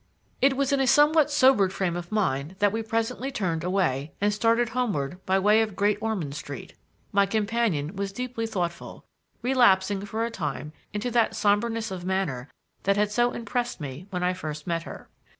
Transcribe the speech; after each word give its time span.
It 0.41 0.57
was 0.57 0.73
in 0.73 0.79
a 0.79 0.87
somewhat 0.87 1.29
sobered 1.29 1.71
frame 1.71 1.95
of 1.95 2.11
mind 2.11 2.55
that 2.57 2.71
we 2.71 2.81
presently 2.81 3.31
turned 3.31 3.63
away 3.63 4.13
and 4.19 4.33
started 4.33 4.69
homeward 4.69 5.23
by 5.27 5.37
way 5.37 5.61
of 5.61 5.75
Great 5.75 5.99
Ormond 6.01 6.33
Street. 6.33 6.73
My 7.11 7.27
companion 7.27 7.95
was 7.95 8.11
deeply 8.11 8.47
thoughtful, 8.47 9.05
relapsing 9.43 10.03
for 10.07 10.25
a 10.25 10.31
while 10.35 10.71
into 10.91 11.11
that 11.11 11.35
somberness 11.35 11.91
of 11.91 12.03
manner 12.03 12.49
that 12.81 12.97
had 12.97 13.11
so 13.11 13.31
impressed 13.31 13.79
me 13.79 14.07
when 14.09 14.23
I 14.23 14.33
first 14.33 14.65
met 14.65 14.81
her. 14.89 15.07